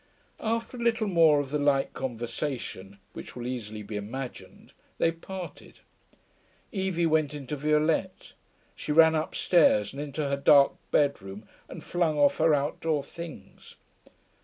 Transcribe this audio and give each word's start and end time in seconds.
After 0.39 0.77
a 0.77 0.79
little 0.79 1.05
more 1.07 1.39
of 1.39 1.51
the 1.51 1.59
like 1.59 1.93
conversation, 1.93 2.97
which 3.13 3.35
will 3.35 3.45
easily 3.45 3.83
be 3.83 3.95
imagined, 3.97 4.73
they 4.97 5.11
parted. 5.11 5.81
Evie 6.71 7.05
went 7.05 7.35
into 7.35 7.55
Violette. 7.55 8.33
She 8.75 8.91
ran 8.91 9.13
upstairs 9.13 9.93
and 9.93 10.01
into 10.01 10.27
her 10.27 10.37
dark 10.37 10.71
bedroom 10.89 11.47
and 11.69 11.83
flung 11.83 12.17
off 12.17 12.37
her 12.37 12.51
outdoor 12.51 13.03
things. 13.03 13.75